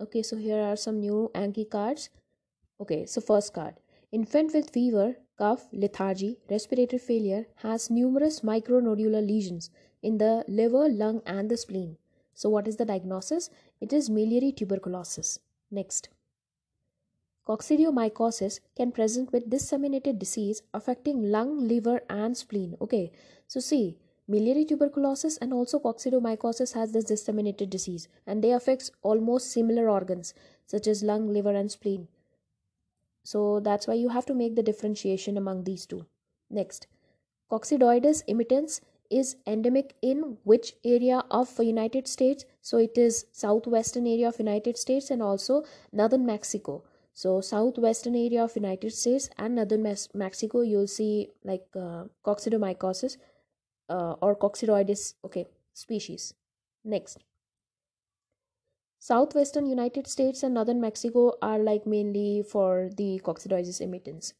Okay, 0.00 0.22
so 0.22 0.36
here 0.36 0.62
are 0.62 0.76
some 0.76 1.00
new 1.00 1.30
Anki 1.34 1.68
cards. 1.68 2.10
Okay, 2.80 3.04
so 3.04 3.20
first 3.20 3.52
card. 3.52 3.74
Infant 4.12 4.54
with 4.54 4.70
fever, 4.70 5.16
cough, 5.36 5.68
lethargy, 5.72 6.38
respiratory 6.48 7.00
failure 7.00 7.46
has 7.56 7.90
numerous 7.90 8.40
micronodular 8.40 9.26
lesions 9.26 9.70
in 10.00 10.18
the 10.18 10.44
liver, 10.46 10.88
lung, 10.88 11.20
and 11.26 11.50
the 11.50 11.56
spleen. 11.56 11.96
So, 12.32 12.48
what 12.48 12.68
is 12.68 12.76
the 12.76 12.84
diagnosis? 12.84 13.50
It 13.80 13.92
is 13.92 14.08
miliary 14.08 14.52
tuberculosis. 14.52 15.40
Next. 15.70 16.10
Coccidiomycosis 17.48 18.60
can 18.76 18.92
present 18.92 19.32
with 19.32 19.50
disseminated 19.50 20.20
disease 20.20 20.62
affecting 20.72 21.30
lung, 21.32 21.66
liver, 21.66 22.02
and 22.08 22.36
spleen. 22.36 22.76
Okay, 22.80 23.10
so 23.48 23.58
see, 23.58 23.96
miliary 24.28 24.64
tuberculosis 24.64 25.38
and 25.38 25.54
also 25.54 25.78
coccidiomycosis 25.80 26.74
has 26.74 26.92
this 26.92 27.04
disseminated 27.04 27.70
disease 27.70 28.08
and 28.26 28.44
they 28.44 28.52
affects 28.52 28.90
almost 29.02 29.50
similar 29.50 29.88
organs 29.88 30.34
such 30.66 30.86
as 30.86 31.02
lung, 31.02 31.32
liver, 31.32 31.54
and 31.54 31.70
spleen. 31.70 32.06
So 33.24 33.60
that's 33.60 33.86
why 33.86 33.94
you 33.94 34.10
have 34.10 34.26
to 34.26 34.34
make 34.34 34.54
the 34.54 34.62
differentiation 34.62 35.36
among 35.38 35.64
these 35.64 35.86
two. 35.86 36.06
Next, 36.50 36.86
coccidioides 37.50 38.22
imitans 38.26 38.82
is 39.10 39.36
endemic 39.46 39.94
in 40.02 40.36
which 40.44 40.74
area 40.84 41.24
of 41.30 41.58
United 41.58 42.06
States? 42.06 42.44
So 42.60 42.76
it 42.76 42.98
is 42.98 43.24
southwestern 43.32 44.06
area 44.06 44.28
of 44.28 44.38
United 44.38 44.76
States 44.76 45.10
and 45.10 45.22
also 45.22 45.64
northern 45.92 46.26
Mexico 46.26 46.84
so 47.18 47.40
southwestern 47.40 48.14
area 48.14 48.44
of 48.44 48.54
united 48.54 48.92
states 48.92 49.28
and 49.38 49.56
northern 49.56 49.82
mexico 50.14 50.60
you'll 50.60 50.86
see 50.86 51.28
like 51.42 51.64
uh, 51.74 52.04
uh, 53.88 54.14
or 54.20 54.36
coccidioides 54.36 55.14
okay 55.24 55.46
species. 55.72 56.34
Next. 56.84 57.18
Southwestern 59.00 59.66
united 59.66 60.08
states 60.08 60.42
and 60.42 60.54
northern 60.54 60.80
mexico 60.80 61.32
are 61.40 61.60
like 61.60 61.86
mainly 61.86 62.42
for 62.42 62.90
the 62.96 63.20
coccidioides 63.24 63.80
imitans 63.80 64.34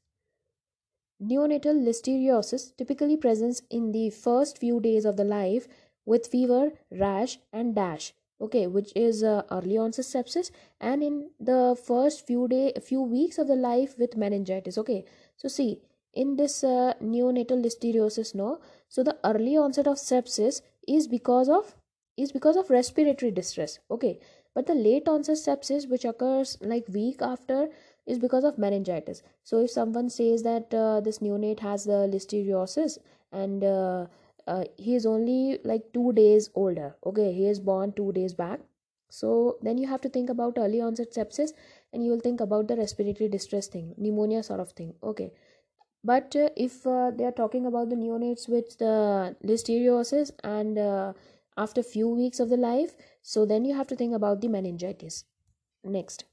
neonatal 1.22 1.82
listeriosis 1.84 2.76
typically 2.76 3.16
presents 3.16 3.62
in 3.70 3.92
the 3.92 4.10
first 4.10 4.58
few 4.58 4.80
days 4.80 5.04
of 5.04 5.16
the 5.16 5.24
life 5.24 5.68
with 6.04 6.26
fever 6.26 6.72
rash 6.90 7.38
and 7.52 7.74
dash 7.74 8.12
okay 8.40 8.66
which 8.66 8.92
is 8.94 9.22
uh, 9.24 9.42
early 9.50 9.76
onset 9.76 10.04
sepsis 10.04 10.50
and 10.80 11.02
in 11.02 11.30
the 11.40 11.76
first 11.86 12.24
few 12.26 12.46
day 12.46 12.72
few 12.80 13.02
weeks 13.02 13.38
of 13.38 13.48
the 13.48 13.56
life 13.56 13.98
with 13.98 14.16
meningitis 14.16 14.78
okay. 14.78 15.04
So 15.36 15.48
see 15.48 15.80
in 16.22 16.36
this 16.36 16.62
uh, 16.64 16.94
neonatal 17.02 17.64
listeriosis 17.64 18.34
no? 18.34 18.60
So 18.88 19.02
the 19.02 19.16
early 19.24 19.56
onset 19.56 19.86
of 19.86 19.96
sepsis 19.96 20.60
is 20.86 21.06
because 21.06 21.48
of 21.48 21.74
is 22.16 22.32
because 22.32 22.56
of 22.56 22.70
respiratory 22.70 23.30
distress 23.30 23.78
okay? 23.90 24.18
But 24.54 24.66
the 24.66 24.74
late 24.74 25.08
onset 25.08 25.36
sepsis 25.36 25.88
which 25.88 26.04
occurs 26.04 26.56
like 26.60 26.88
week 26.88 27.22
after 27.22 27.68
is 28.06 28.18
because 28.18 28.44
of 28.44 28.58
meningitis. 28.58 29.22
So 29.44 29.58
if 29.60 29.70
someone 29.70 30.08
says 30.08 30.42
that 30.42 30.74
uh, 30.74 31.00
this 31.00 31.18
neonate 31.18 31.60
has 31.60 31.84
the 31.84 32.00
listeriosis 32.14 32.98
and 33.30 33.62
uh, 33.62 34.06
uh, 34.46 34.64
he 34.76 34.94
is 34.94 35.06
only 35.06 35.58
like 35.64 35.92
two 35.92 36.12
days 36.12 36.50
older 36.54 36.96
okay? 37.06 37.32
He 37.32 37.46
is 37.48 37.60
born 37.60 37.92
two 37.92 38.12
days 38.12 38.34
back. 38.34 38.60
So 39.10 39.58
then 39.62 39.78
you 39.78 39.86
have 39.88 40.00
to 40.02 40.08
think 40.08 40.30
about 40.30 40.58
early 40.58 40.80
onset 40.80 41.12
sepsis 41.12 41.52
and 41.92 42.04
you 42.04 42.10
will 42.10 42.20
think 42.20 42.40
about 42.40 42.68
the 42.68 42.76
respiratory 42.76 43.28
distress 43.28 43.68
thing 43.68 43.94
pneumonia 43.96 44.42
sort 44.42 44.60
of 44.60 44.72
thing 44.72 44.94
okay 45.02 45.32
but 46.04 46.34
uh, 46.36 46.48
if 46.56 46.86
uh, 46.86 47.10
they 47.10 47.24
are 47.24 47.32
talking 47.32 47.66
about 47.66 47.88
the 47.90 47.96
neonates 47.96 48.48
with 48.48 48.78
the 48.78 49.36
listeriosis 49.44 50.30
and 50.44 50.78
uh, 50.78 51.12
after 51.56 51.82
few 51.82 52.08
weeks 52.08 52.40
of 52.40 52.48
the 52.48 52.56
life 52.56 52.96
so 53.22 53.44
then 53.44 53.64
you 53.64 53.74
have 53.74 53.86
to 53.86 53.96
think 53.96 54.14
about 54.14 54.40
the 54.40 54.48
meningitis 54.48 55.24
next 55.84 56.24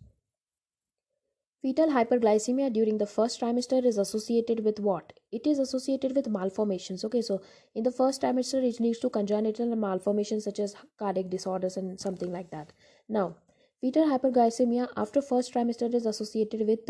Fetal 1.65 1.89
hyperglycemia 1.89 2.71
during 2.71 2.99
the 2.99 3.07
first 3.07 3.41
trimester 3.41 3.83
is 3.83 3.97
associated 3.97 4.63
with 4.63 4.79
what? 4.79 5.13
It 5.31 5.47
is 5.47 5.57
associated 5.57 6.15
with 6.15 6.27
malformations. 6.27 7.03
Okay, 7.03 7.23
so 7.23 7.41
in 7.73 7.81
the 7.81 7.91
first 7.91 8.21
trimester, 8.21 8.63
it 8.63 8.79
leads 8.79 8.99
to 8.99 9.09
congenital 9.09 9.75
malformations 9.75 10.43
such 10.43 10.59
as 10.59 10.75
cardiac 10.99 11.31
disorders 11.31 11.75
and 11.75 11.99
something 11.99 12.31
like 12.31 12.51
that. 12.51 12.71
Now, 13.09 13.37
fetal 13.81 14.05
hyperglycemia 14.05 14.89
after 14.95 15.23
first 15.23 15.55
trimester 15.55 15.91
is 15.91 16.05
associated 16.05 16.67
with 16.67 16.85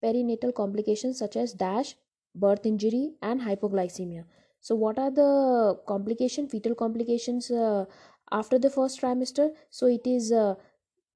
perinatal 0.00 0.54
complications 0.54 1.18
such 1.18 1.34
as 1.34 1.52
DASH, 1.52 1.96
birth 2.34 2.66
injury, 2.66 3.14
and 3.22 3.40
hypoglycemia. 3.40 4.24
So, 4.60 4.74
what 4.74 4.98
are 4.98 5.10
the 5.10 5.78
complication, 5.86 6.48
fetal 6.48 6.74
complications 6.74 7.50
uh, 7.50 7.86
after 8.30 8.58
the 8.58 8.70
first 8.70 9.00
trimester? 9.00 9.50
So, 9.70 9.86
it 9.86 10.06
is 10.06 10.32
uh, 10.32 10.54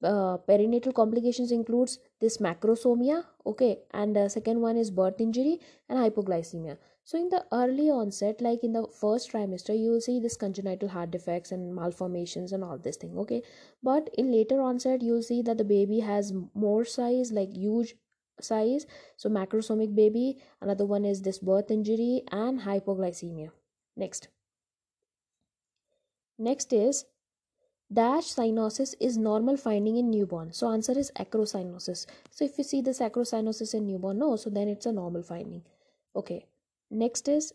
uh, 0.02 0.36
perinatal 0.48 0.94
complications 0.94 1.50
includes 1.50 1.98
this 2.20 2.38
macrosomia 2.38 3.24
okay 3.46 3.78
and 3.92 4.14
the 4.14 4.28
second 4.28 4.60
one 4.60 4.76
is 4.76 4.90
birth 4.90 5.20
injury 5.20 5.58
and 5.88 5.98
hypoglycemia 5.98 6.76
so 7.04 7.18
in 7.18 7.28
the 7.28 7.44
early 7.52 7.88
onset 7.90 8.40
like 8.40 8.62
in 8.62 8.72
the 8.72 8.86
first 9.00 9.32
trimester 9.32 9.78
you 9.78 9.90
will 9.90 10.00
see 10.00 10.18
this 10.20 10.36
congenital 10.36 10.88
heart 10.88 11.10
defects 11.10 11.52
and 11.52 11.74
malformations 11.74 12.52
and 12.52 12.64
all 12.64 12.78
this 12.78 12.96
thing 12.96 13.16
okay 13.16 13.42
but 13.82 14.10
in 14.18 14.30
later 14.30 14.60
onset 14.60 15.02
you'll 15.02 15.22
see 15.22 15.42
that 15.42 15.58
the 15.58 15.64
baby 15.64 16.00
has 16.00 16.32
more 16.54 16.84
size 16.84 17.32
like 17.32 17.50
huge 17.54 17.94
size 18.40 18.86
so 19.16 19.28
macrosomic 19.28 19.94
baby 19.94 20.36
another 20.60 20.84
one 20.84 21.04
is 21.04 21.22
this 21.22 21.38
birth 21.38 21.70
injury 21.70 22.22
and 22.30 22.60
hypoglycemia 22.60 23.50
next 23.96 24.28
next 26.38 26.72
is 26.72 27.04
Dash 27.92 28.24
cyanosis 28.34 28.94
is 28.98 29.16
normal 29.18 29.56
finding 29.56 29.98
in 29.98 30.10
newborn. 30.10 30.52
So 30.52 30.70
answer 30.70 30.98
is 30.98 31.12
acrocyanosis. 31.16 32.06
So 32.30 32.44
if 32.44 32.56
you 32.58 32.64
see 32.64 32.80
this 32.80 32.98
acrocyanosis 32.98 33.74
in 33.74 33.86
newborn, 33.86 34.18
no, 34.18 34.36
so 34.36 34.50
then 34.50 34.68
it's 34.68 34.86
a 34.86 34.92
normal 34.92 35.22
finding. 35.22 35.62
Okay. 36.16 36.46
Next 36.90 37.28
is 37.28 37.52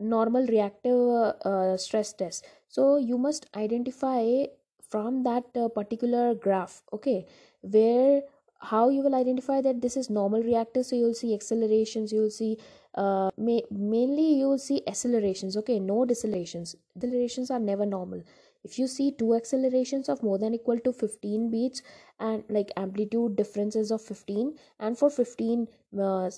normal 0.00 0.46
reactive 0.46 0.98
uh, 1.44 1.76
stress 1.76 2.12
test. 2.12 2.44
So 2.68 2.96
you 2.96 3.16
must 3.16 3.46
identify 3.54 4.44
from 4.88 5.22
that 5.22 5.44
uh, 5.56 5.68
particular 5.68 6.34
graph, 6.34 6.82
okay, 6.92 7.26
where 7.62 8.22
how 8.70 8.88
you 8.88 9.02
will 9.02 9.14
identify 9.14 9.60
that 9.60 9.80
this 9.80 9.96
is 9.96 10.10
normal 10.10 10.42
reactor 10.42 10.82
So 10.82 10.96
you'll 10.96 11.14
see 11.14 11.34
accelerations, 11.34 12.12
you'll 12.12 12.30
see 12.30 12.58
uh, 12.94 13.30
mainly 13.36 14.34
you 14.34 14.48
will 14.48 14.58
see 14.58 14.82
accelerations, 14.86 15.56
okay, 15.56 15.80
no 15.80 16.04
decelerations. 16.06 16.76
Decelerations 16.98 17.50
are 17.50 17.58
never 17.58 17.84
normal. 17.84 18.22
If 18.62 18.78
you 18.78 18.86
see 18.86 19.12
two 19.12 19.34
accelerations 19.34 20.08
of 20.08 20.22
more 20.22 20.38
than 20.38 20.54
equal 20.54 20.78
to 20.80 20.92
15 20.92 21.50
beats 21.50 21.82
and 22.18 22.44
like 22.48 22.72
amplitude 22.76 23.36
differences 23.36 23.90
of 23.90 24.00
15 24.00 24.54
and 24.80 24.96
for 24.96 25.10
15 25.10 25.68
uh, 26.00 26.30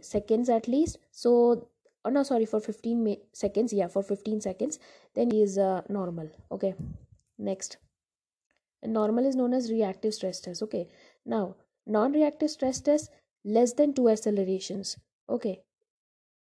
seconds 0.00 0.48
at 0.48 0.68
least 0.68 0.98
so 1.10 1.66
oh 2.04 2.10
no 2.10 2.22
sorry 2.22 2.46
for 2.46 2.60
15 2.60 3.16
seconds 3.32 3.72
yeah 3.72 3.88
for 3.88 4.02
15 4.02 4.40
seconds 4.40 4.78
then 5.14 5.32
is 5.32 5.58
uh, 5.58 5.82
normal 5.88 6.30
okay. 6.52 6.74
Next 7.38 7.76
and 8.82 8.92
normal 8.92 9.26
is 9.26 9.36
known 9.36 9.52
as 9.52 9.70
reactive 9.70 10.14
stress 10.14 10.40
test 10.40 10.62
okay? 10.62 10.88
Now 11.24 11.56
non-reactive 11.86 12.50
stress 12.50 12.80
test 12.80 13.10
less 13.44 13.72
than 13.72 13.94
two 13.94 14.08
accelerations 14.08 14.96
okay? 15.28 15.60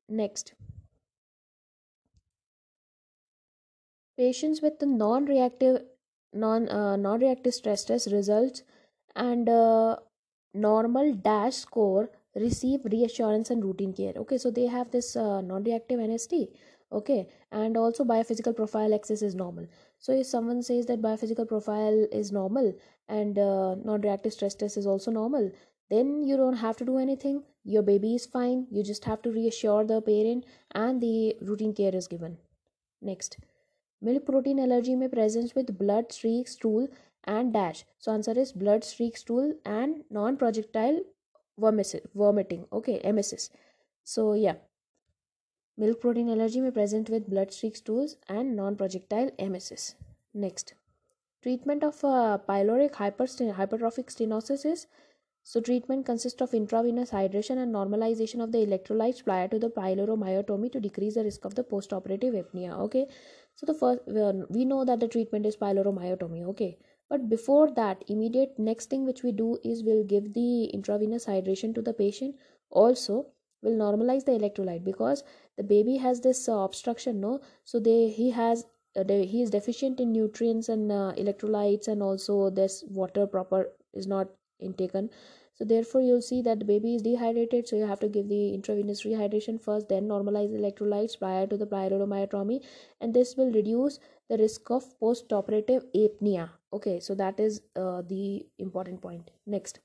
Next. 0.08 0.54
Patients 4.16 4.60
with 4.62 4.78
the 4.80 4.86
non-reactive 4.86 5.82
non 6.32 6.68
uh, 6.68 6.96
non-reactive 6.96 7.54
stress 7.54 7.84
test 7.84 8.10
results 8.12 8.62
and 9.14 9.48
uh, 9.48 9.96
normal 10.54 11.14
dash 11.14 11.54
score 11.54 12.10
receive 12.34 12.84
reassurance 12.84 13.50
and 13.50 13.64
routine 13.64 13.92
care 13.92 14.12
okay? 14.16 14.38
So 14.38 14.50
they 14.50 14.66
have 14.66 14.90
this 14.90 15.14
uh, 15.16 15.40
non-reactive 15.40 16.00
nst 16.00 16.48
okay? 16.92 17.28
And 17.52 17.76
also 17.76 18.04
biophysical 18.04 18.56
profile 18.56 18.94
axis 18.94 19.22
is 19.22 19.34
normal 19.34 19.66
so 19.98 20.12
if 20.12 20.26
someone 20.26 20.62
says 20.62 20.86
that 20.86 21.02
biophysical 21.02 21.48
profile 21.48 22.06
is 22.12 22.32
normal 22.32 22.72
and 23.08 23.38
uh, 23.38 23.74
non-reactive 23.76 24.32
stress 24.32 24.54
test 24.54 24.76
is 24.76 24.86
also 24.86 25.10
normal 25.10 25.50
then 25.90 26.22
you 26.22 26.36
don't 26.36 26.62
have 26.64 26.76
to 26.76 26.84
do 26.84 26.98
anything 26.98 27.42
your 27.64 27.82
baby 27.82 28.14
is 28.14 28.26
fine 28.26 28.66
you 28.70 28.82
just 28.82 29.04
have 29.04 29.22
to 29.22 29.30
reassure 29.30 29.84
the 29.84 30.00
parent 30.02 30.44
and 30.72 31.00
the 31.00 31.36
routine 31.40 31.74
care 31.74 31.94
is 31.94 32.06
given 32.06 32.36
next 33.00 33.38
Milk 34.00 34.26
protein 34.26 34.60
allergy 34.60 34.94
may 34.94 35.08
present 35.08 35.54
with 35.56 35.76
blood, 35.76 36.12
streak, 36.12 36.46
stool, 36.46 36.86
and 37.24 37.52
dash. 37.52 37.84
So 37.98 38.12
answer 38.12 38.38
is 38.38 38.52
blood, 38.52 38.84
streak, 38.84 39.16
stool, 39.16 39.54
and 39.64 40.04
non-projectile 40.08 41.00
vomiting. 41.58 42.66
Okay, 42.72 43.00
emesis. 43.04 43.50
So 44.04 44.34
yeah, 44.34 44.54
milk 45.78 46.00
protein 46.00 46.28
allergy 46.28 46.60
may 46.60 46.70
present 46.70 47.08
with 47.08 47.30
blood, 47.30 47.52
streak, 47.52 47.76
stools, 47.76 48.16
and 48.28 48.56
non-projectile 48.56 49.30
emesis. 49.38 49.94
Next, 50.34 50.74
treatment 51.42 51.84
of 51.84 52.04
uh, 52.04 52.38
pyloric 52.48 52.92
hypertrophic 52.92 54.10
stenosis 54.14 54.66
is 54.66 54.86
so 55.44 55.60
treatment 55.60 56.04
consists 56.04 56.42
of 56.42 56.52
intravenous 56.52 57.10
hydration 57.10 57.62
and 57.62 57.74
normalization 57.74 58.42
of 58.42 58.52
the 58.52 58.58
electrolytes 58.58 59.24
prior 59.24 59.48
to 59.48 59.58
the 59.58 59.70
pyloromyotomy 59.70 60.70
to 60.72 60.80
decrease 60.80 61.14
the 61.14 61.24
risk 61.24 61.46
of 61.46 61.54
the 61.54 61.64
postoperative 61.64 62.34
apnea. 62.42 62.78
Okay, 62.80 63.06
so 63.54 63.64
the 63.64 63.72
first 63.72 64.00
we 64.50 64.64
know 64.66 64.84
that 64.84 65.00
the 65.00 65.08
treatment 65.08 65.46
is 65.46 65.56
pyloromyotomy. 65.56 66.44
Okay, 66.48 66.76
but 67.08 67.30
before 67.30 67.70
that 67.80 68.04
immediate 68.08 68.58
next 68.58 68.90
thing 68.90 69.06
which 69.06 69.22
we 69.22 69.32
do 69.32 69.58
is 69.64 69.82
we'll 69.82 70.04
give 70.04 70.34
the 70.34 70.64
intravenous 70.66 71.24
hydration 71.24 71.74
to 71.74 71.82
the 71.82 71.94
patient 71.94 72.34
also 72.70 73.26
we'll 73.62 73.78
normalize 73.82 74.24
the 74.24 74.32
electrolyte 74.32 74.84
because 74.84 75.24
the 75.58 75.64
baby 75.64 75.96
has 75.96 76.20
this 76.20 76.48
uh, 76.48 76.58
obstruction 76.58 77.20
no? 77.20 77.40
So 77.64 77.80
they 77.80 78.08
he 78.08 78.30
has 78.30 78.64
uh, 78.96 79.04
he 79.08 79.42
is 79.42 79.50
deficient 79.50 80.00
in 80.00 80.12
nutrients 80.12 80.68
and 80.68 80.90
uh, 80.90 81.12
electrolytes 81.16 81.88
and 81.88 82.02
also 82.02 82.50
this 82.50 82.84
water 82.88 83.26
proper 83.26 83.70
is 83.92 84.06
not 84.06 84.28
intaken. 84.60 85.10
So 85.54 85.64
therefore 85.64 86.02
you'll 86.02 86.22
see 86.22 86.40
that 86.42 86.60
the 86.60 86.64
baby 86.64 86.94
is 86.94 87.02
dehydrated 87.02 87.66
so 87.66 87.74
you 87.74 87.86
have 87.86 87.98
to 88.00 88.08
give 88.08 88.28
the 88.28 88.54
intravenous 88.54 89.02
rehydration 89.02 89.60
first 89.60 89.88
then 89.88 90.06
normalize 90.06 90.52
the 90.52 90.58
electrolytes 90.58 91.18
prior 91.18 91.48
to 91.48 91.56
the 91.56 91.66
pyloromyotomy 91.66 92.60
and 93.00 93.12
this 93.12 93.36
will 93.36 93.50
reduce 93.50 93.98
the 94.28 94.38
risk 94.38 94.70
of 94.70 94.86
post-operative 95.00 95.84
apnea. 95.96 96.50
Okay 96.72 97.00
so 97.00 97.16
that 97.16 97.40
is 97.40 97.60
uh, 97.74 98.02
the 98.02 98.46
important 98.58 99.02
point. 99.02 99.32
Next 99.46 99.80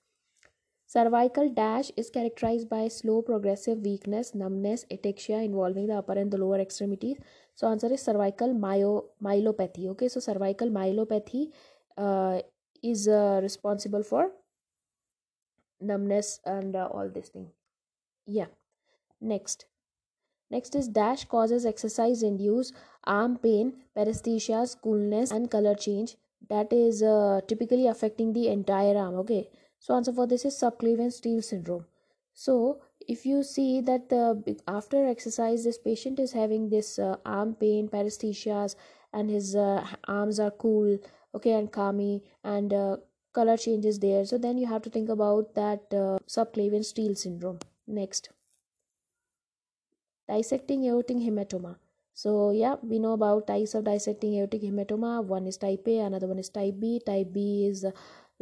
cervical 0.94 1.50
dash 1.50 1.92
is 1.98 2.10
characterized 2.16 2.69
by 2.69 2.88
slow 2.88 3.22
progressive 3.30 3.80
weakness 3.90 4.34
numbness 4.42 4.86
ataxia 4.95 5.44
involving 5.50 5.88
the 5.88 5.95
upper 6.01 6.13
and 6.24 6.31
the 6.31 6.38
lower 6.38 6.60
extremities. 6.60 7.18
So 7.56 7.68
answer 7.68 7.92
is 7.92 8.01
cervical 8.01 8.54
myo 8.54 8.92
myelopathy. 9.28 9.88
Okay 9.94 10.07
so 10.07 10.19
cervical 10.19 10.69
myelopathy 10.69 11.48
uh, 11.98 12.42
is 12.84 13.07
uh, 13.07 13.40
responsible 13.42 14.04
for 14.04 14.30
numbness 15.81 16.40
and 16.45 16.75
uh, 16.75 16.88
all 16.92 17.10
this 17.10 17.30
thing. 17.30 17.48
Yeah. 18.28 18.51
Next. 19.19 19.66
Next 20.51 20.75
is 20.75 20.88
dash 20.88 21.25
causes 21.25 21.66
exercise 21.66 22.22
induced 22.22 22.74
arm 23.06 23.38
pain 23.38 23.74
paresthesia 23.98 24.62
coolness 24.84 25.31
and 25.31 25.50
color 25.50 25.74
change. 25.74 26.16
That 26.50 26.72
is 26.72 27.01
uh, 27.01 27.42
typically 27.48 27.88
affecting 27.88 28.34
the 28.34 28.48
entire 28.50 28.96
arm. 28.98 29.16
Okay 29.25 29.50
so 29.83 29.94
answer 29.95 30.13
for 30.13 30.25
this 30.25 30.45
is 30.45 30.56
subclavian 30.56 31.12
steal 31.12 31.41
syndrome. 31.41 31.85
So 32.33 32.80
if 33.06 33.25
you 33.25 33.44
see 33.44 33.81
that 33.81 34.07
the 34.07 34.57
after 34.65 35.06
exercise 35.06 35.65
this 35.65 35.77
patient 35.77 36.19
is 36.19 36.31
having 36.31 36.69
this 36.69 36.97
uh, 36.97 37.18
arm 37.25 37.56
pain 37.56 37.89
paresthesias 37.89 38.77
and 39.12 39.30
his 39.30 39.57
uh, 39.57 39.85
arms 40.07 40.39
are 40.39 40.51
cool 40.51 40.97
okay 41.35 41.51
and 41.51 41.69
calmy 41.69 42.24
and 42.45 42.74
uh, 42.74 42.95
color 43.33 43.57
changes 43.57 44.00
there. 44.00 44.24
So 44.24 44.38
then 44.38 44.57
you 44.57 44.68
have 44.68 44.81
to 44.83 44.89
think 44.89 45.09
about 45.09 45.53
that 45.56 45.81
uh, 45.91 46.18
subclavian 46.27 46.86
steal 46.86 47.13
syndrome. 47.15 47.59
Next. 47.86 48.29
Dissecting 50.29 50.86
aortic 50.86 51.18
hematoma. 51.18 51.75
So 52.13 52.51
yeah 52.51 52.75
we 52.81 53.00
know 53.00 53.13
about 53.13 53.47
types 53.47 53.74
of 53.75 53.83
dissecting 53.83 54.36
aortic 54.36 54.62
hematoma. 54.62 55.21
One 55.25 55.45
is 55.45 55.57
type 55.57 55.88
a 55.88 56.00
another 56.00 56.27
one 56.27 56.39
is 56.39 56.47
type 56.47 56.75
b. 56.79 57.01
Type 57.06 57.33
b 57.33 57.68
is 57.68 57.83
uh, 57.83 57.91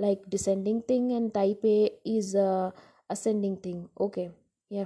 like 0.06 0.30
descending 0.36 0.81
thing 0.92 1.12
and 1.13 1.33
type 1.33 1.65
a 1.77 1.92
is 2.03 2.36
uh, 2.36 2.71
ascending 3.09 3.57
thing. 3.57 3.89
Okay 4.00 4.30
yeah. 4.71 4.86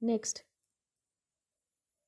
Next. 0.00 0.42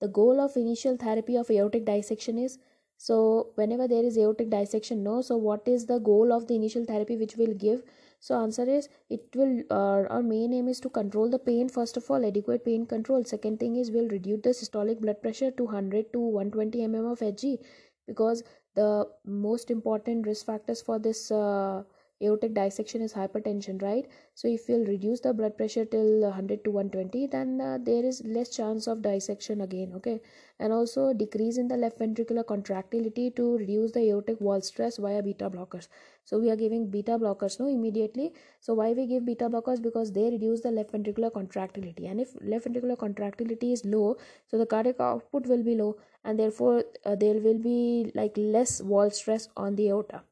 The 0.01 0.09
goal 0.09 0.41
of 0.41 0.57
initial 0.57 0.97
therapy 0.97 1.37
of 1.37 1.51
aortic 1.51 1.85
dissection 1.87 2.39
is 2.39 2.59
so 2.99 3.51
whenever 3.55 3.87
there 3.87 4.03
is 4.03 4.17
aortic 4.19 4.49
dissection 4.51 5.03
no 5.05 5.21
so 5.21 5.37
what 5.37 5.69
is 5.69 5.85
the 5.87 5.99
goal 5.99 6.33
of 6.33 6.47
the 6.49 6.55
initial 6.55 6.85
therapy 6.85 7.17
which 7.17 7.37
will 7.37 7.55
give? 7.55 7.83
So 8.19 8.41
answer 8.41 8.69
is 8.69 8.89
it 9.09 9.37
will 9.37 9.63
uh, 9.71 10.03
our 10.17 10.23
main 10.23 10.53
aim 10.53 10.69
is 10.69 10.81
to 10.81 10.91
control 10.91 11.31
the 11.31 11.39
pain 11.39 11.69
first 11.69 11.97
of 11.97 12.11
all 12.11 12.27
adequate 12.27 12.65
pain 12.65 12.87
control. 12.87 13.25
Second 13.25 13.61
thing 13.61 13.77
is 13.77 13.91
we'll 13.91 14.09
reduce 14.09 14.43
the 14.43 14.51
systolic 14.51 15.01
blood 15.01 15.23
pressure 15.23 15.51
to 15.53 15.65
100 15.65 16.13
to 16.13 16.19
120 16.19 16.87
mm 16.89 17.13
of 17.13 17.21
hg 17.21 17.59
because 18.07 18.43
the 18.77 19.09
most 19.25 19.71
important 19.71 20.27
risk 20.27 20.47
factors 20.47 20.83
for 20.83 20.99
this 20.99 21.31
uh, 21.31 21.83
aortic 22.23 22.55
dissection 22.55 23.03
is 23.03 23.13
hypertension 23.13 23.81
right? 23.83 24.07
So 24.35 24.49
if 24.49 24.69
you'll 24.69 24.87
reduce 24.87 25.21
the 25.21 25.35
blood 25.35 25.57
pressure 25.57 25.85
till 25.85 26.21
100 26.21 26.65
to 26.65 26.71
120 26.71 27.27
then 27.27 27.61
uh, 27.61 27.79
there 27.81 28.05
is 28.05 28.23
less 28.25 28.49
chance 28.57 28.87
of 28.87 29.03
dissection 29.03 29.61
again 29.61 29.93
okay? 29.97 30.21
And 30.59 30.73
also 30.73 31.13
decrease 31.13 31.59
in 31.59 31.69
the 31.69 31.77
left 31.77 31.99
ventricular 31.99 32.47
contractility 32.47 33.31
to 33.33 33.59
reduce 33.59 33.93
the 33.93 34.01
aortic 34.09 34.41
wall 34.41 34.63
stress 34.63 34.97
via 34.97 35.23
beta 35.23 35.51
blockers. 35.51 35.89
So 36.25 36.39
we 36.39 36.51
are 36.51 36.57
giving 36.57 36.91
beta 36.91 37.19
blockers 37.19 37.61
no 37.61 37.69
immediately. 37.69 38.33
So 38.61 38.73
why 38.73 38.93
we 38.93 39.07
give 39.07 39.27
beta 39.27 39.51
blockers? 39.51 39.83
Because 39.83 40.11
they 40.11 40.31
reduce 40.31 40.63
the 40.63 40.71
left 40.71 40.93
ventricular 40.93 41.33
contractility. 41.33 42.07
And 42.07 42.21
if 42.21 42.35
left 42.41 42.67
ventricular 42.67 42.99
contractility 42.99 43.73
is 43.73 43.85
low 43.85 44.17
so 44.51 44.57
the 44.57 44.67
cardiac 44.67 45.01
output 45.01 45.47
will 45.47 45.63
be 45.63 45.75
low 45.75 45.99
and 46.25 46.39
therefore 46.39 46.85
uh, 47.05 47.15
there 47.15 47.35
will 47.35 47.59
be 47.59 48.11
like 48.15 48.33
less 48.37 48.81
wall 48.81 49.11
stress 49.11 49.49
on 49.55 49.77
the 49.77 49.91
aorta. 49.91 50.23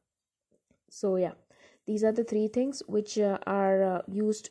So 0.89 1.17
yeah 1.17 1.33
these 1.85 2.03
are 2.03 2.11
the 2.11 2.23
three 2.23 2.47
things 2.47 2.81
which 2.87 3.17
uh, 3.17 3.37
are 3.45 3.83
uh, 3.83 4.01
used 4.07 4.49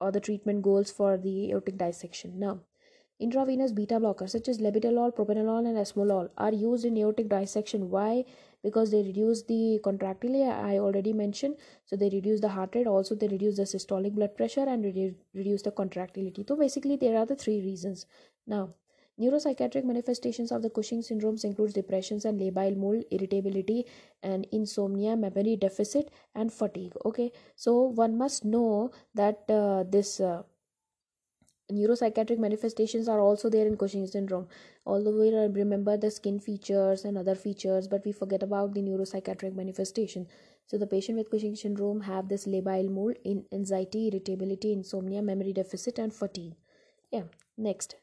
or 0.00 0.10
the 0.10 0.20
treatment 0.20 0.62
goals 0.62 0.90
for 0.90 1.16
the 1.16 1.50
aortic 1.50 1.78
dissection. 1.78 2.38
Now, 2.38 2.60
intravenous 3.20 3.70
beta 3.70 4.00
blockers 4.00 4.30
such 4.30 4.48
as 4.48 4.58
labetalol, 4.58 5.14
propranolol, 5.14 5.66
and 5.66 5.78
esmolol 5.78 6.30
are 6.36 6.52
used 6.52 6.84
in 6.84 6.96
aortic 6.98 7.28
dissection. 7.28 7.88
Why? 7.88 8.24
Because 8.64 8.90
they 8.90 9.02
reduce 9.02 9.44
the 9.44 9.80
contractility, 9.84 10.44
I 10.44 10.78
already 10.78 11.12
mentioned. 11.12 11.56
So, 11.86 11.96
they 11.96 12.08
reduce 12.08 12.40
the 12.40 12.48
heart 12.48 12.74
rate, 12.74 12.88
also, 12.88 13.14
they 13.14 13.28
reduce 13.28 13.56
the 13.56 13.62
systolic 13.62 14.12
blood 14.12 14.36
pressure 14.36 14.66
and 14.68 14.84
reduce 15.34 15.62
the 15.62 15.70
contractility. 15.70 16.44
So, 16.48 16.56
basically, 16.56 16.96
there 16.96 17.16
are 17.16 17.26
the 17.26 17.36
three 17.36 17.60
reasons. 17.60 18.06
Now, 18.46 18.74
Neuropsychiatric 19.20 19.84
manifestations 19.84 20.50
of 20.50 20.62
the 20.62 20.70
Cushing 20.70 21.00
syndromes 21.00 21.44
includes 21.44 21.74
depressions 21.74 22.24
and 22.24 22.40
labile 22.40 22.76
mold, 22.76 23.04
irritability 23.10 23.84
and 24.22 24.46
insomnia, 24.52 25.16
memory 25.16 25.56
deficit 25.56 26.10
and 26.34 26.52
fatigue. 26.52 26.94
Okay, 27.04 27.30
so 27.54 27.82
one 27.82 28.16
must 28.16 28.44
know 28.44 28.90
that 29.14 29.44
uh, 29.50 29.84
this 29.84 30.18
uh, 30.18 30.42
neuropsychiatric 31.70 32.38
manifestations 32.38 33.08
are 33.08 33.20
also 33.20 33.50
there 33.50 33.66
in 33.66 33.76
Cushing 33.76 34.06
syndrome. 34.06 34.48
Although 34.86 35.20
we 35.20 35.30
remember 35.30 35.96
the 35.96 36.10
skin 36.10 36.40
features 36.40 37.04
and 37.04 37.18
other 37.18 37.34
features, 37.34 37.88
but 37.88 38.04
we 38.04 38.12
forget 38.12 38.42
about 38.42 38.74
the 38.74 38.82
neuropsychiatric 38.82 39.54
manifestation. 39.54 40.26
So 40.66 40.78
the 40.78 40.86
patient 40.86 41.18
with 41.18 41.30
Cushing 41.30 41.54
syndrome 41.54 42.00
have 42.00 42.28
this 42.28 42.46
labile 42.46 42.90
mold 42.90 43.16
in 43.24 43.44
anxiety, 43.52 44.08
irritability, 44.08 44.72
insomnia, 44.72 45.20
memory 45.20 45.52
deficit, 45.52 45.98
and 45.98 46.14
fatigue. 46.14 46.54
Yeah. 47.10 47.24
Next, 47.58 47.96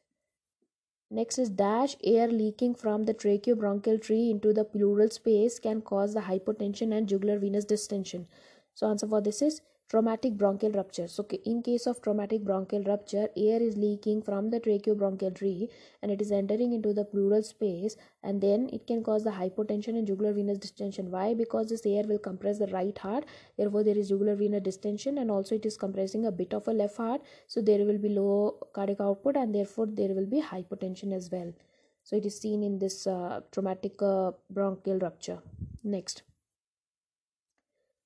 Next 1.11 1.38
is 1.38 1.50
dash 1.50 1.95
air 2.03 2.27
leaking 2.27 2.75
from 2.75 3.03
the 3.03 3.13
tracheobronchial 3.13 4.01
tree 4.01 4.29
into 4.29 4.53
the 4.53 4.63
pleural 4.63 5.09
space 5.09 5.59
can 5.59 5.81
cause 5.81 6.13
the 6.13 6.21
hypotension 6.21 6.95
and 6.95 7.07
jugular 7.07 7.38
venous 7.39 7.65
distension. 7.65 8.27
So 8.73 8.88
answer 8.88 9.07
for 9.07 9.21
this 9.21 9.41
is 9.41 9.61
traumatic 9.89 10.33
bronchial 10.38 10.72
rupture 10.74 11.08
so 11.08 11.25
in 11.46 11.62
case 11.63 11.88
of 11.88 12.01
traumatic 12.01 12.43
bronchial 12.43 12.84
rupture 12.84 13.27
air 13.36 13.62
is 13.62 13.75
leaking 13.75 14.22
from 14.22 14.50
the 14.51 14.60
tracheobronchial 14.60 15.34
tree 15.36 15.67
and 16.01 16.12
it 16.12 16.22
is 16.22 16.31
entering 16.31 16.74
into 16.74 16.93
the 16.93 17.03
pleural 17.03 17.41
space 17.41 17.96
and 18.24 18.41
then 18.41 18.69
it 18.72 18.86
can 18.86 19.03
cause 19.03 19.24
the 19.24 19.31
hypotension 19.31 19.98
and 19.98 20.05
jugular 20.05 20.34
venous 20.34 20.58
distension. 20.58 21.10
Why? 21.10 21.34
Because 21.34 21.69
this 21.69 21.86
air 21.86 22.03
will 22.05 22.19
compress 22.19 22.60
the 22.60 22.67
right 22.67 22.98
heart. 22.98 23.25
Therefore 23.58 23.84
there 23.84 23.98
is 23.98 24.10
jugular 24.10 24.36
venous 24.36 24.63
distension 24.63 25.17
and 25.17 25.31
also 25.31 25.55
it 25.55 25.65
is 25.65 25.77
compressing 25.77 26.25
a 26.25 26.31
bit 26.31 26.53
of 26.53 26.67
a 26.67 26.72
left 26.72 26.98
heart. 26.98 27.22
So 27.48 27.62
there 27.62 27.86
will 27.86 27.98
be 27.98 28.10
low 28.10 28.58
cardiac 28.74 29.01
output 29.01 29.38
and 29.38 29.55
therefore 29.55 29.88
there 29.88 30.10
will 30.10 30.25
be 30.25 30.41
hypotension 30.41 31.13
as 31.13 31.29
well. 31.31 31.53
So 32.03 32.15
it 32.15 32.25
is 32.25 32.39
seen 32.39 32.63
in 32.63 32.79
this 32.79 33.08
uh, 33.08 33.41
traumatic 33.51 34.01
uh, 34.01 34.31
bronchial 34.50 35.00
rupture. 35.00 35.39
Next 35.84 36.24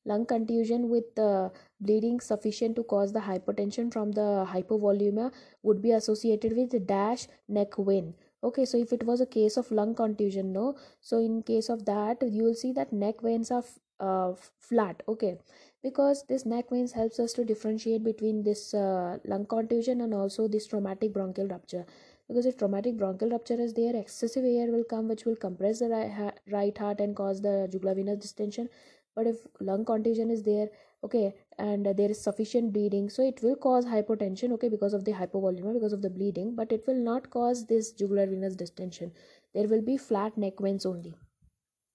lung 0.06 0.26
contusion 0.26 0.90
with 0.90 1.18
uh, 1.18 1.50
bleeding 1.80 2.20
sufficient 2.20 2.76
to 2.76 2.84
cause 2.84 3.14
the 3.14 3.20
hypertension 3.20 3.92
from 3.92 4.12
the 4.12 4.46
hypovolemia 4.50 5.32
would 5.62 5.82
be 5.82 5.92
associated 5.92 6.56
with 6.56 6.86
dash 6.88 7.28
neck 7.48 7.76
vein. 7.78 8.14
Okay 8.44 8.66
so 8.66 8.78
if 8.78 8.92
it 8.92 9.04
was 9.04 9.22
a 9.22 9.26
case 9.26 9.58
of 9.58 9.72
lung 9.72 9.96
contusion 9.96 10.52
no? 10.52 10.76
So 11.02 11.20
in 11.20 11.44
case 11.44 11.70
of 11.70 11.86
that 11.86 12.18
you 12.22 12.44
will 12.44 12.56
see 12.56 12.74
that 12.74 12.92
neck 12.92 13.22
veins 13.22 13.52
are 13.52 13.64
uh, 14.00 14.34
flat. 14.60 15.04
Okay 15.08 15.38
because 15.84 16.24
this 16.28 16.46
neck 16.46 16.70
veins 16.70 16.94
helps 16.94 17.20
us 17.20 17.34
to 17.34 17.44
differentiate 17.44 18.04
between 18.04 18.44
this 18.44 18.74
uh, 18.74 19.18
lung 19.26 19.46
contusion 19.46 20.02
and 20.02 20.14
also 20.14 20.48
this 20.48 20.68
traumatic 20.68 21.14
bronchial 21.14 21.48
rupture. 21.48 21.86
Because 22.30 22.46
if 22.46 22.58
traumatic 22.58 22.98
bronchial 22.98 23.32
rupture 23.32 23.60
is 23.60 23.74
there 23.74 23.96
excessive 23.96 24.46
air 24.46 24.72
will 24.72 24.86
come 24.86 25.10
which 25.10 25.26
will 25.26 25.36
compress 25.36 25.80
the 25.80 26.32
right 26.50 26.78
heart 26.78 27.00
and 27.02 27.16
cause 27.16 27.42
the 27.42 27.68
jugular 27.70 27.96
venous 27.96 28.20
distension 28.20 28.70
but 29.16 29.28
if 29.28 29.38
lung 29.60 29.86
contusion 29.86 30.30
is 30.30 30.44
there 30.44 30.70
okay 31.04 31.34
and 31.58 31.86
there 31.86 32.10
is 32.10 32.22
sufficient 32.22 32.72
bleeding 32.74 33.10
so 33.10 33.26
it 33.28 33.42
will 33.44 33.56
cause 33.56 33.86
hypotension 33.86 34.52
okay 34.54 34.70
because 34.70 34.94
of 34.94 35.06
the 35.06 35.12
hypovolemia 35.12 35.74
because 35.74 35.94
of 35.94 36.02
the 36.02 36.10
bleeding 36.10 36.56
but 36.56 36.72
it 36.72 36.88
will 36.88 37.02
not 37.10 37.30
cause 37.30 37.66
this 37.66 37.92
jugular 37.92 38.26
venous 38.26 38.56
distension. 38.56 39.12
There 39.54 39.68
will 39.68 39.82
be 39.82 39.98
flat 39.98 40.38
neck 40.38 40.54
veins 40.60 40.86
only. 40.86 41.16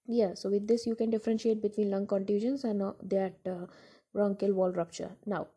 Yeah 0.06 0.34
so 0.34 0.50
with 0.50 0.68
this 0.68 0.86
you 0.86 0.94
can 0.94 1.10
differentiate 1.10 1.62
between 1.62 1.90
lung 1.90 2.06
contusions 2.06 2.64
and 2.64 2.82
uh, 2.82 2.92
that 3.02 3.34
uh, 3.46 3.66
bronchial 4.12 4.52
wall 4.52 4.70
rupture. 4.70 5.10
Now 5.26 5.48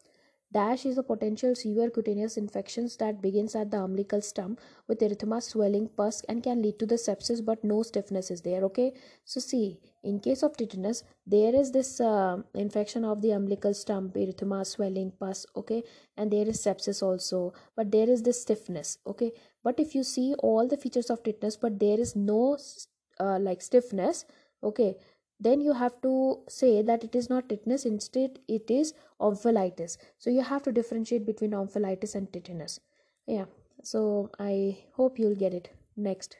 Dash 0.53 0.85
is 0.85 0.97
a 0.97 1.03
potential 1.03 1.55
severe 1.55 1.89
cutaneous 1.89 2.35
infections 2.35 2.97
that 2.97 3.21
begins 3.21 3.55
at 3.55 3.71
the 3.71 3.81
umbilical 3.81 4.19
stump 4.19 4.59
with 4.85 4.99
erythema, 4.99 5.41
swelling, 5.41 5.87
pus, 5.87 6.23
and 6.27 6.43
can 6.43 6.61
lead 6.61 6.77
to 6.79 6.85
the 6.85 6.95
sepsis, 6.95 7.43
but 7.43 7.63
no 7.63 7.83
stiffness 7.83 8.29
is 8.29 8.41
there. 8.41 8.61
Okay, 8.65 8.93
so 9.23 9.39
see 9.39 9.79
in 10.03 10.19
case 10.19 10.41
of 10.43 10.57
tetanus 10.57 11.03
there 11.27 11.53
is 11.55 11.71
this 11.71 11.99
uh, 12.01 12.37
infection 12.53 13.05
of 13.05 13.21
the 13.21 13.31
umbilical 13.31 13.73
stump 13.73 14.15
erythema 14.15 14.65
swelling 14.65 15.11
pus 15.19 15.45
okay? 15.55 15.83
And 16.17 16.31
there 16.31 16.47
is 16.47 16.63
sepsis 16.63 17.01
also 17.03 17.53
but 17.75 17.91
there 17.91 18.09
is 18.09 18.23
this 18.23 18.41
stiffness 18.41 18.97
okay? 19.05 19.31
But 19.63 19.79
if 19.79 19.95
you 19.95 20.03
see 20.03 20.33
all 20.39 20.67
the 20.67 20.77
features 20.77 21.09
of 21.09 21.23
tetanus 21.23 21.57
but 21.57 21.79
there 21.79 21.99
is 21.99 22.15
no 22.15 22.57
uh, 23.19 23.39
like 23.39 23.61
stiffness 23.61 24.25
okay? 24.63 24.95
Then 25.39 25.61
you 25.61 25.73
have 25.73 25.99
to 26.01 26.41
say 26.47 26.83
that 26.83 27.03
it 27.03 27.15
is 27.15 27.29
not 27.29 27.49
tetanus 27.49 27.85
instead 27.85 28.39
it 28.47 28.69
is 28.69 28.93
omphalitis 29.19 29.97
so 30.17 30.29
you 30.29 30.41
have 30.41 30.63
to 30.63 30.71
differentiate 30.71 31.25
between 31.25 31.51
omphalitis 31.51 32.15
and 32.15 32.31
tetanus. 32.33 32.79
Yeah 33.27 33.45
so 33.83 34.29
i 34.39 34.77
hope 34.93 35.17
you'll 35.17 35.35
get 35.35 35.53
it. 35.53 35.69
Next 35.97 36.37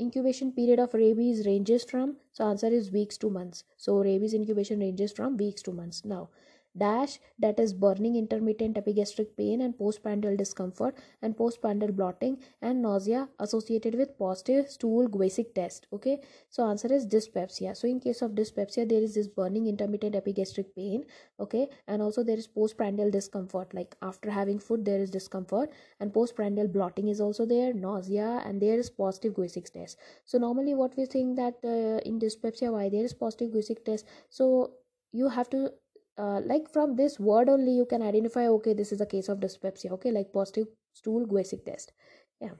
incubation 0.00 0.52
period 0.52 0.78
of 0.80 0.94
rabies 0.94 1.46
ranges 1.46 1.84
from 1.84 2.16
so 2.32 2.44
answer 2.46 2.68
is 2.68 2.90
weeks 2.90 3.18
to 3.18 3.30
months. 3.30 3.64
So 3.76 3.98
rabies 3.98 4.34
incubation 4.34 4.80
ranges 4.80 5.12
from 5.12 5.36
weeks 5.36 5.62
to 5.62 5.72
months. 5.72 6.04
Now 6.04 6.30
dash 6.76 7.18
that 7.38 7.58
is 7.58 7.72
burning 7.72 8.16
intermittent 8.16 8.78
epigastric 8.78 9.36
pain 9.36 9.60
and 9.60 9.76
postprandial 9.76 10.36
discomfort 10.36 10.96
and 11.22 11.36
postprandial 11.36 11.92
blotting 11.92 12.38
and 12.62 12.80
nausea 12.80 13.28
associated 13.38 13.94
with 13.94 14.16
positive 14.18 14.68
stool 14.70 15.08
Guesick 15.08 15.54
test 15.54 15.86
okay? 15.92 16.20
So 16.48 16.68
answer 16.68 16.92
is 16.92 17.06
dyspepsia. 17.06 17.74
So 17.74 17.88
in 17.88 18.00
case 18.00 18.22
of 18.22 18.34
dyspepsia 18.34 18.86
there 18.86 19.02
is 19.02 19.14
this 19.14 19.26
burning 19.26 19.66
intermittent 19.66 20.14
epigastric 20.14 20.74
pain 20.76 21.04
okay? 21.40 21.68
And 21.88 22.00
also 22.02 22.22
there 22.22 22.38
is 22.38 22.46
postprandial 22.46 23.10
discomfort 23.10 23.74
like 23.74 23.96
after 24.02 24.30
having 24.30 24.58
food 24.58 24.84
there 24.84 25.00
is 25.00 25.10
discomfort 25.10 25.70
and 25.98 26.12
postprandial 26.12 26.68
blotting 26.68 27.08
is 27.08 27.20
also 27.20 27.44
there 27.46 27.74
nausea 27.74 28.42
and 28.44 28.60
there 28.60 28.78
is 28.78 28.90
positive 28.90 29.34
Guesick 29.34 29.72
test. 29.72 29.98
So 30.24 30.38
normally 30.38 30.74
what 30.74 30.96
we 30.96 31.06
think 31.06 31.36
that 31.36 31.54
uh, 31.64 32.00
in 32.08 32.18
dyspepsia 32.18 32.70
why 32.70 32.88
there 32.88 33.04
is 33.04 33.12
positive 33.12 33.50
Guesick 33.50 33.84
test? 33.84 34.06
So 34.28 34.72
you 35.12 35.28
have 35.28 35.50
to 35.50 35.72
uh, 36.20 36.40
like 36.44 36.68
from 36.72 36.96
this 36.96 37.18
word 37.18 37.48
only 37.48 37.72
you 37.72 37.86
can 37.86 38.02
identify 38.02 38.46
okay 38.48 38.72
this 38.74 38.92
is 38.92 39.00
a 39.00 39.06
case 39.06 39.28
of 39.28 39.40
dyspepsia 39.40 39.90
okay 39.96 40.10
like 40.10 40.32
positive 40.32 40.66
stool 40.92 41.26
Guesick 41.26 41.64
test. 41.64 41.92
Yeah. 42.40 42.54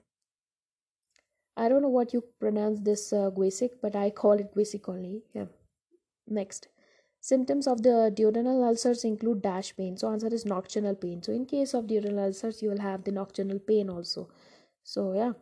I 1.57 1.69
don't 1.69 1.81
know 1.81 1.89
what 1.89 2.13
you 2.13 2.23
pronounce 2.39 2.79
this 2.79 3.13
uh, 3.13 3.29
but 3.81 3.95
I 3.95 4.09
call 4.09 4.33
it 4.33 4.55
Guesick 4.55 4.87
only. 4.87 5.23
Yeah. 5.33 5.45
Next. 6.27 6.67
Symptoms 7.23 7.67
of 7.67 7.83
the 7.83 8.11
duodenal 8.15 8.65
ulcers 8.67 9.03
include 9.03 9.43
dash 9.43 9.75
pain. 9.75 9.95
So 9.95 10.11
answer 10.11 10.33
is 10.33 10.45
nocturnal 10.45 10.95
pain. 10.95 11.21
So 11.21 11.31
in 11.31 11.45
case 11.45 11.75
of 11.75 11.85
duodenal 11.85 12.25
ulcers 12.25 12.61
you 12.63 12.69
will 12.69 12.79
have 12.79 13.03
the 13.03 13.11
nocturnal 13.11 13.59
pain 13.59 13.89
also. 13.89 14.29
So 14.83 15.13
yeah. 15.13 15.33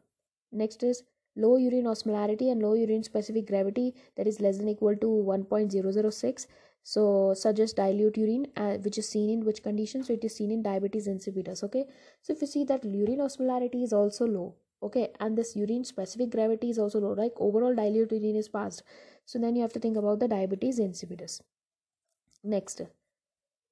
Next 0.51 0.83
is 0.83 1.03
low 1.35 1.55
urine 1.57 1.85
osmolarity 1.85 2.51
and 2.51 2.61
low 2.61 2.73
urine 2.73 3.03
specific 3.03 3.47
gravity 3.47 3.93
that 4.17 4.27
is 4.27 4.41
less 4.41 4.57
than 4.57 4.67
equal 4.67 4.95
to 4.95 5.07
1.006 5.07 6.47
so 6.89 7.01
suggest 7.36 7.75
dilute 7.75 8.17
urine 8.17 8.46
uh, 8.58 8.77
which 8.84 8.98
is 8.98 9.08
seen 9.08 9.29
in 9.29 9.46
which 9.46 9.62
condition? 9.62 10.03
So 10.03 10.13
it 10.13 10.24
is 10.24 10.36
seen 10.36 10.50
in 10.50 10.63
diabetes 10.63 11.08
insipidus 11.08 11.63
okay? 11.65 11.86
So 12.24 12.34
if 12.34 12.41
you 12.41 12.48
see 12.48 12.63
that 12.63 12.84
urine 12.84 13.19
osmolarity 13.19 13.84
is 13.84 13.93
also 13.93 14.25
low 14.25 14.55
okay? 14.81 15.12
And 15.19 15.38
this 15.38 15.55
urine 15.55 15.84
specific 15.84 16.31
gravity 16.31 16.72
is 16.72 16.79
also 16.79 17.00
low 17.00 17.12
like 17.13 17.34
overall 17.38 17.75
dilute 17.75 18.12
urine 18.12 18.36
is 18.36 18.50
passed. 18.50 18.81
So 19.25 19.38
then 19.38 19.55
you 19.55 19.62
have 19.62 19.74
to 19.74 19.79
think 19.79 19.98
about 19.98 20.19
the 20.19 20.27
diabetes 20.27 20.79
insipidus. 20.79 21.41
Next. 22.43 22.81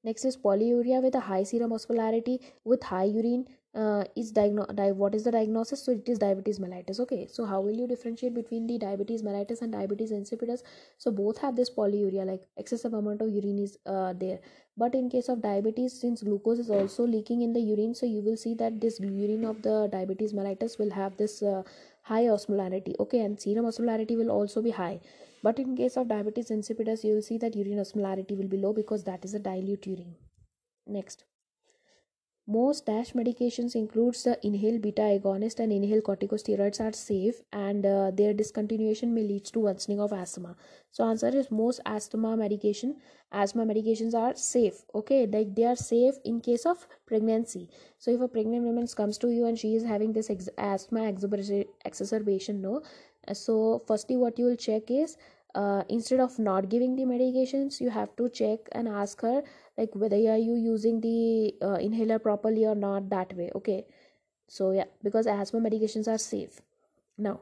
Next 0.04 0.24
is 0.24 0.38
polyuria 0.38 1.02
with 1.02 1.16
a 1.16 1.22
high 1.22 1.42
serum 1.42 1.72
osmolarity 1.72 2.40
with 2.64 2.84
high 2.84 3.06
urine 3.06 3.48
uh, 3.78 4.04
is 4.16 4.32
diagno- 4.34 4.68
di- 4.76 4.92
what 4.92 5.14
is 5.16 5.24
the 5.24 5.32
diagnosis? 5.32 5.84
So 5.84 5.92
it 5.92 6.10
is 6.10 6.18
diabetes 6.18 6.60
mellitus 6.60 7.00
okay? 7.02 7.28
So 7.32 7.46
how 7.46 7.62
will 7.62 7.76
you 7.82 7.88
differentiate 7.88 8.34
between 8.34 8.66
the 8.66 8.78
diabetes 8.80 9.22
mellitus 9.22 9.62
and 9.62 9.72
diabetes 9.72 10.12
insipidus? 10.12 10.64
So 10.98 11.12
both 11.12 11.38
have 11.40 11.56
this 11.56 11.70
polyuria 11.70 12.26
like 12.26 12.48
excessive 12.58 12.94
amount 12.94 13.22
of 13.22 13.30
urine 13.30 13.60
is 13.60 13.78
uh, 13.86 14.14
there. 14.14 14.40
But 14.78 14.96
in 14.96 15.10
case 15.10 15.30
of 15.30 15.44
diabetes 15.44 16.00
since 16.00 16.24
glucose 16.24 16.60
is 16.60 16.72
also 16.72 17.06
leaking 17.06 17.42
in 17.42 17.54
the 17.54 17.60
urine 17.60 17.94
so 17.94 18.08
you 18.08 18.22
will 18.22 18.38
see 18.38 18.56
that 18.56 18.82
this 18.82 19.00
urine 19.00 19.46
of 19.46 19.62
the 19.62 19.88
diabetes 19.92 20.34
mellitus 20.34 20.80
will 20.80 20.92
have 20.92 21.16
this 21.18 21.44
uh, 21.44 21.62
high 22.02 22.26
osmolarity 22.38 22.96
okay? 23.00 23.20
And 23.20 23.40
serum 23.40 23.66
osmolarity 23.66 24.18
will 24.18 24.32
also 24.32 24.62
be 24.62 24.72
high. 24.72 25.00
But 25.44 25.60
in 25.60 25.78
case 25.78 25.98
of 25.98 26.08
diabetes 26.08 26.50
insipidus 26.50 27.04
you 27.04 27.14
will 27.14 27.28
see 27.32 27.38
that 27.38 27.56
urine 27.56 27.86
osmolarity 27.86 28.36
will 28.36 28.48
be 28.48 28.58
low 28.58 28.74
because 28.74 29.04
that 29.04 29.24
is 29.24 29.36
a 29.36 29.40
dilute 29.40 29.86
urine. 29.86 30.16
Next 30.88 31.27
most 32.50 32.86
dash 32.86 33.12
medications 33.12 33.76
includes 33.76 34.24
the 34.24 34.34
inhaled 34.48 34.82
beta 34.82 35.02
agonist 35.02 35.60
and 35.60 35.74
inhaled 35.74 36.04
corticosteroids 36.04 36.80
are 36.80 36.94
safe 36.94 37.42
and 37.52 37.86
uh, 37.86 38.10
their 38.12 38.34
discontinuation 38.34 39.10
may 39.10 39.22
lead 39.24 39.44
to 39.44 39.60
worsening 39.60 40.00
of 40.00 40.14
asthma. 40.14 40.56
So 40.92 41.04
answer 41.04 41.28
is 41.28 41.52
most 41.52 41.82
asthma 41.86 42.38
medication 42.38 42.96
asthma 43.34 43.66
medications 43.66 44.14
are 44.14 44.34
safe 44.36 44.86
okay? 44.96 45.28
Like 45.28 45.56
they 45.56 45.66
are 45.66 45.76
safe 45.76 46.16
in 46.24 46.40
case 46.40 46.66
of 46.66 46.88
pregnancy. 47.06 47.70
So 48.00 48.12
if 48.12 48.22
a 48.22 48.30
pregnant 48.30 48.64
woman 48.64 48.88
comes 48.88 49.18
to 49.18 49.30
you 49.30 49.46
and 49.46 49.60
she 49.60 49.76
is 49.76 49.84
having 49.84 50.14
this 50.14 50.30
ex- 50.30 50.50
asthma 50.58 51.04
exacerbation 51.06 52.62
no? 52.62 52.82
So 53.34 53.82
firstly 53.86 54.16
what 54.16 54.40
you 54.40 54.46
will 54.46 54.56
check 54.56 54.90
is 54.90 55.18
uh, 55.54 55.84
instead 55.90 56.20
of 56.22 56.38
not 56.40 56.70
giving 56.70 56.96
the 56.96 57.04
medications 57.04 57.82
you 57.82 57.90
have 57.90 58.16
to 58.16 58.30
check 58.30 58.60
and 58.72 58.88
ask 58.88 59.22
her 59.22 59.44
like 59.78 59.90
whether 59.94 60.16
are 60.16 60.38
you 60.38 60.56
using 60.56 61.02
the 61.02 61.54
uh, 61.62 61.76
inhaler 61.76 62.20
properly 62.20 62.66
or 62.66 62.76
not 62.76 63.10
that 63.10 63.34
way 63.34 63.52
okay? 63.56 63.86
So 64.48 64.72
yeah 64.72 64.86
because 65.04 65.28
asthma 65.28 65.60
medications 65.60 66.08
are 66.08 66.18
safe. 66.18 66.62
Now 67.18 67.42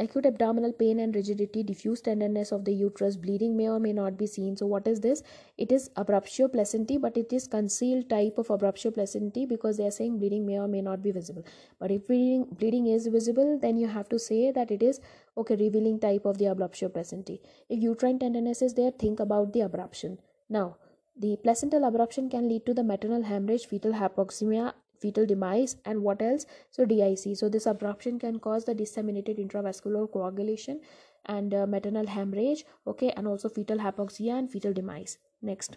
acute 0.00 0.26
abdominal 0.26 0.72
pain 0.72 1.00
and 1.00 1.14
rigidity 1.14 1.62
diffuse 1.62 2.00
tenderness 2.00 2.52
of 2.52 2.64
the 2.64 2.72
uterus 2.72 3.16
bleeding 3.16 3.56
may 3.56 3.68
or 3.68 3.80
may 3.80 3.92
not 3.92 4.16
be 4.16 4.26
seen. 4.26 4.56
So 4.56 4.66
what 4.66 4.86
is 4.86 5.00
this? 5.00 5.22
It 5.56 5.72
is 5.72 5.90
abruptio 5.96 6.48
placentae 6.48 7.00
but 7.00 7.16
it 7.16 7.32
is 7.32 7.48
concealed 7.48 8.08
type 8.08 8.38
of 8.38 8.50
abruptio 8.50 8.92
placentae 8.92 9.48
because 9.48 9.76
they 9.76 9.86
are 9.86 9.90
saying 9.90 10.18
bleeding 10.18 10.46
may 10.46 10.58
or 10.58 10.68
may 10.68 10.82
not 10.82 11.02
be 11.02 11.10
visible. 11.10 11.44
But 11.80 11.90
if 11.90 12.06
bleeding 12.06 12.44
bleeding 12.58 12.86
is 12.86 13.06
visible 13.08 13.58
then 13.60 13.76
you 13.76 13.88
have 13.88 14.08
to 14.10 14.18
say 14.18 14.52
that 14.52 14.70
it 14.70 14.82
is 14.82 15.00
okay 15.36 15.56
revealing 15.56 15.98
type 15.98 16.24
of 16.24 16.38
the 16.38 16.46
abruptio 16.46 16.88
placentae 16.88 17.40
if 17.68 17.82
uterine 17.82 18.18
tenderness 18.18 18.62
is 18.62 18.74
there 18.74 18.92
think 18.92 19.20
about 19.20 19.52
the 19.52 19.60
abruption. 19.60 20.18
Now 20.48 20.76
the 21.18 21.36
placental 21.36 21.80
abruption 21.80 22.30
can 22.30 22.48
lead 22.48 22.64
to 22.66 22.74
the 22.74 22.84
maternal 22.84 23.22
hemorrhage 23.22 23.66
fetal 23.66 23.92
hypoxemia 23.92 24.72
fetal 24.98 25.26
demise 25.26 25.76
and 25.84 26.02
what 26.02 26.22
else? 26.22 26.46
So 26.70 26.84
dic 26.84 27.18
so 27.18 27.48
this 27.48 27.66
abruption 27.66 28.20
can 28.20 28.38
cause 28.38 28.64
the 28.64 28.74
disseminated 28.74 29.38
intravascular 29.38 30.10
coagulation 30.12 30.80
and 31.26 31.54
uh, 31.54 31.66
maternal 31.66 32.06
hemorrhage 32.06 32.64
okay 32.86 33.10
and 33.16 33.26
also 33.26 33.48
fetal 33.48 33.78
hypoxia 33.78 34.38
and 34.38 34.50
fetal 34.50 34.72
demise. 34.72 35.18
Next 35.42 35.76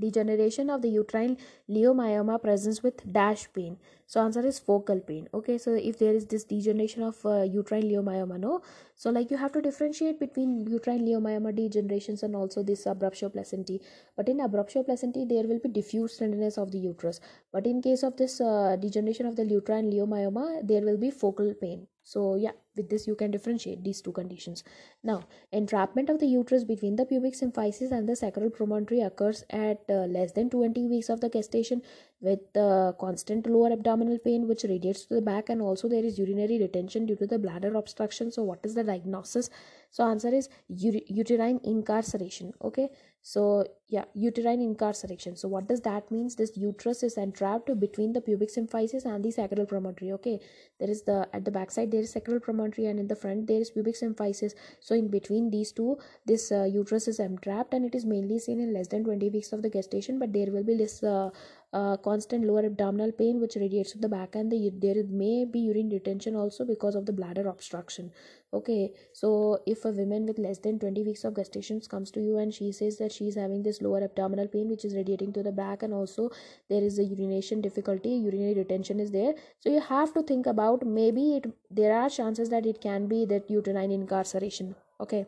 degeneration 0.00 0.70
of 0.70 0.82
the 0.82 0.88
uterine 0.88 1.36
leiomyoma 1.68 2.40
presents 2.42 2.82
with 2.82 3.12
dash 3.12 3.46
pain. 3.52 3.76
So 4.06 4.20
answer 4.20 4.44
is 4.44 4.58
focal 4.58 5.00
pain. 5.00 5.28
Okay 5.34 5.58
so 5.58 5.74
if 5.74 5.98
there 5.98 6.14
is 6.14 6.26
this 6.26 6.44
degeneration 6.44 7.02
of 7.02 7.24
uh, 7.24 7.42
uterine 7.42 7.82
leiomyoma 7.82 8.40
no? 8.40 8.62
So 8.96 9.10
like 9.10 9.30
you 9.30 9.36
have 9.36 9.52
to 9.52 9.62
differentiate 9.62 10.18
between 10.18 10.66
uterine 10.66 11.06
leiomyoma 11.06 11.52
degenerations 11.56 12.22
and 12.22 12.34
also 12.34 12.62
this 12.62 12.86
abruptio 12.86 13.28
placentae 13.28 13.80
but 14.16 14.28
in 14.28 14.40
abruptio 14.40 14.82
placentae 14.82 15.28
there 15.28 15.44
will 15.44 15.60
be 15.60 15.68
diffuse 15.68 16.16
tenderness 16.16 16.58
of 16.58 16.72
the 16.72 16.78
uterus. 16.78 17.20
But 17.52 17.66
in 17.66 17.82
case 17.82 18.02
of 18.02 18.16
this 18.16 18.40
uh, 18.40 18.76
degeneration 18.80 19.26
of 19.26 19.36
the 19.36 19.44
uterine 19.44 19.90
leiomyoma 19.90 20.66
there 20.66 20.82
will 20.82 20.98
be 20.98 21.10
focal 21.10 21.54
pain 21.54 21.86
so 22.12 22.34
yeah 22.34 22.56
with 22.76 22.88
this 22.90 23.06
you 23.06 23.14
can 23.14 23.30
differentiate 23.30 23.82
these 23.84 24.00
two 24.00 24.12
conditions. 24.12 24.64
Now 25.02 25.22
entrapment 25.52 26.10
of 26.10 26.18
the 26.18 26.26
uterus 26.26 26.64
between 26.64 26.96
the 26.96 27.04
pubic 27.04 27.34
symphysis 27.34 27.92
and 27.92 28.08
the 28.08 28.16
sacral 28.16 28.50
promontory 28.50 29.00
occurs 29.00 29.44
at 29.50 29.82
uh, 29.88 30.06
less 30.16 30.32
than 30.32 30.50
20 30.50 30.86
weeks 30.86 31.08
of 31.08 31.20
the 31.20 31.28
gestation 31.28 31.82
with 32.20 32.56
uh, 32.56 32.92
constant 32.98 33.46
lower 33.46 33.72
abdominal 33.72 34.18
pain 34.18 34.48
which 34.48 34.64
radiates 34.64 35.04
to 35.04 35.14
the 35.14 35.22
back 35.22 35.48
and 35.48 35.62
also 35.62 35.88
there 35.88 36.04
is 36.04 36.18
urinary 36.18 36.58
retention 36.58 37.06
due 37.06 37.16
to 37.16 37.26
the 37.26 37.38
bladder 37.38 37.74
obstruction. 37.76 38.32
So 38.32 38.42
what 38.42 38.60
is 38.64 38.74
the 38.74 38.84
diagnosis 38.84 39.50
so 39.90 40.06
answer 40.06 40.32
is 40.32 40.48
uterine 40.68 41.60
incarceration 41.64 42.52
okay? 42.62 42.90
So 43.22 43.66
yeah 43.88 44.04
uterine 44.14 44.62
incarceration. 44.62 45.36
So 45.36 45.48
what 45.48 45.66
does 45.68 45.80
that 45.82 46.10
means? 46.10 46.36
This 46.36 46.56
uterus 46.56 47.02
is 47.02 47.16
entrapped 47.18 47.78
between 47.78 48.12
the 48.12 48.20
pubic 48.20 48.50
symphysis 48.54 49.04
and 49.04 49.22
the 49.24 49.32
sacral 49.32 49.66
promontory 49.66 50.12
okay? 50.12 50.40
There 50.78 50.88
is 50.88 51.02
the 51.02 51.28
at 51.32 51.44
the 51.44 51.50
back 51.50 51.72
side 51.72 51.90
there 51.90 52.00
is 52.02 52.12
sacral 52.12 52.38
promontory 52.38 52.86
and 52.86 53.00
in 53.00 53.08
the 53.08 53.16
front 53.16 53.48
there 53.48 53.60
is 53.60 53.70
pubic 53.72 53.96
symphysis. 54.00 54.54
So 54.78 54.94
in 54.94 55.08
between 55.08 55.50
these 55.50 55.72
two 55.72 55.98
this 56.24 56.52
uh, 56.52 56.64
uterus 56.64 57.08
is 57.08 57.18
entrapped 57.18 57.74
and 57.74 57.84
it 57.84 57.96
is 57.96 58.06
mainly 58.06 58.38
seen 58.38 58.60
in 58.60 58.72
less 58.72 58.86
than 58.86 59.02
20 59.02 59.28
weeks 59.30 59.52
of 59.52 59.62
the 59.62 59.70
gestation 59.70 60.20
but 60.20 60.32
there 60.32 60.52
will 60.52 60.64
be 60.64 60.76
this 60.76 61.02
uh, 61.02 61.30
constant 61.72 62.44
lower 62.44 62.64
abdominal 62.66 63.12
pain 63.12 63.40
which 63.40 63.56
radiates 63.56 63.92
to 63.92 63.98
the 63.98 64.08
back 64.08 64.34
and 64.34 64.50
the, 64.50 64.70
there 64.74 65.04
may 65.08 65.44
be 65.44 65.60
urine 65.60 65.88
retention 65.88 66.34
also 66.34 66.64
because 66.64 66.94
of 66.94 67.06
the 67.06 67.12
bladder 67.12 67.48
obstruction 67.48 68.10
okay 68.52 68.92
so 69.12 69.58
if 69.66 69.84
a 69.84 69.90
woman 69.90 70.26
with 70.26 70.38
less 70.38 70.58
than 70.58 70.78
20 70.78 71.04
weeks 71.04 71.24
of 71.24 71.36
gestation 71.36 71.80
comes 71.88 72.10
to 72.10 72.20
you 72.20 72.38
and 72.38 72.52
she 72.52 72.72
says 72.72 72.98
that 72.98 73.12
she 73.12 73.28
is 73.28 73.36
having 73.36 73.62
this 73.62 73.80
lower 73.80 74.02
abdominal 74.02 74.48
pain 74.48 74.68
which 74.68 74.84
is 74.84 74.94
radiating 74.94 75.32
to 75.32 75.42
the 75.42 75.52
back 75.52 75.82
and 75.82 75.94
also 75.94 76.30
there 76.68 76.82
is 76.82 76.98
a 76.98 77.04
urination 77.04 77.60
difficulty 77.60 78.10
urinary 78.10 78.54
retention 78.54 78.98
is 78.98 79.12
there 79.12 79.34
so 79.60 79.70
you 79.70 79.80
have 79.80 80.12
to 80.12 80.22
think 80.22 80.46
about 80.46 80.84
maybe 80.84 81.36
it 81.36 81.46
there 81.70 81.96
are 81.96 82.10
chances 82.10 82.48
that 82.48 82.66
it 82.66 82.80
can 82.80 83.06
be 83.06 83.24
that 83.24 83.48
uterine 83.48 83.92
incarceration 83.92 84.74
okay 85.00 85.26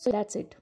So 0.00 0.10
that's 0.10 0.34
it. 0.34 0.54